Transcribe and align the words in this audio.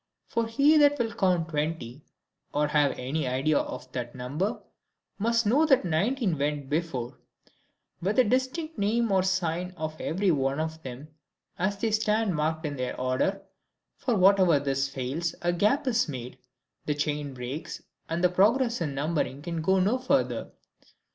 For 0.25 0.47
he 0.47 0.79
that 0.79 0.97
will 0.97 1.13
count 1.13 1.49
twenty, 1.49 2.01
or 2.55 2.67
have 2.69 2.97
any 2.97 3.27
idea 3.27 3.59
of 3.59 3.91
that 3.91 4.15
number, 4.15 4.59
must 5.19 5.45
know 5.45 5.63
that 5.67 5.85
nineteen 5.85 6.39
went 6.39 6.71
before, 6.71 7.19
with 8.01 8.15
the 8.15 8.23
distinct 8.23 8.79
name 8.79 9.11
or 9.11 9.21
sign 9.21 9.75
of 9.77 10.01
every 10.01 10.31
one 10.31 10.59
of 10.59 10.81
them, 10.81 11.09
as 11.59 11.77
they 11.77 11.91
stand 11.91 12.33
marked 12.35 12.65
in 12.65 12.77
their 12.77 12.99
order; 12.99 13.43
for 13.95 14.15
wherever 14.15 14.59
this 14.59 14.89
fails, 14.89 15.35
a 15.43 15.53
gap 15.53 15.85
is 15.85 16.09
made, 16.09 16.39
the 16.87 16.95
chain 16.95 17.35
breaks, 17.35 17.83
and 18.09 18.23
the 18.23 18.29
progress 18.29 18.81
in 18.81 18.95
numbering 18.95 19.43
can 19.43 19.61
go 19.61 19.79
no 19.79 19.99
further. 19.99 20.49